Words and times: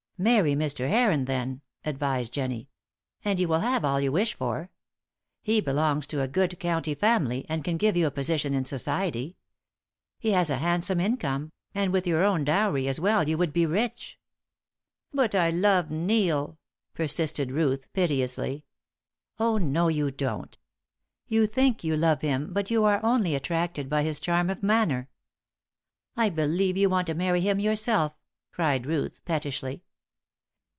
"Marry 0.21 0.53
Mr. 0.53 0.87
Heron, 0.87 1.25
then," 1.25 1.61
advised 1.83 2.31
Jennie, 2.33 2.69
"and 3.25 3.39
you 3.39 3.47
will 3.47 3.61
have 3.61 3.83
all 3.83 3.99
you 3.99 4.11
wish 4.11 4.35
for. 4.35 4.69
He 5.41 5.59
belongs 5.59 6.05
to 6.05 6.21
a 6.21 6.27
good 6.27 6.59
county 6.59 6.93
family, 6.93 7.43
and 7.49 7.63
can 7.63 7.75
give 7.77 7.97
you 7.97 8.05
a 8.05 8.11
position 8.11 8.53
in 8.53 8.65
society. 8.65 9.35
He 10.19 10.29
has 10.33 10.51
a 10.51 10.57
handsome 10.57 10.99
income, 10.99 11.51
and 11.73 11.91
with 11.91 12.05
your 12.05 12.23
own 12.23 12.43
dowry 12.43 12.87
as 12.87 12.99
well 12.99 13.27
you 13.27 13.35
would 13.39 13.51
be 13.51 13.65
rich." 13.65 14.19
"But 15.11 15.33
I 15.33 15.49
love 15.49 15.89
Neil," 15.89 16.59
persisted 16.93 17.51
Ruth, 17.51 17.91
piteously. 17.91 18.63
"Oh, 19.39 19.57
no, 19.57 19.87
you 19.87 20.11
don't. 20.11 20.55
You 21.25 21.47
think 21.47 21.83
you 21.83 21.95
love 21.97 22.21
him, 22.21 22.53
but 22.53 22.69
you 22.69 22.83
are 22.83 23.03
only 23.03 23.33
attracted 23.33 23.89
by 23.89 24.03
his 24.03 24.19
charm 24.19 24.51
of 24.51 24.61
manner." 24.61 25.09
"I 26.15 26.29
believe 26.29 26.77
you 26.77 26.91
want 26.91 27.07
to 27.07 27.15
marry 27.15 27.41
him 27.41 27.59
yourself," 27.59 28.13
cried 28.51 28.85
Ruth, 28.85 29.19
pettishly. 29.25 29.81